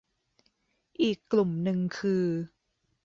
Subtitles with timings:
[1.01, 2.25] อีกกลุ่มนึงคือ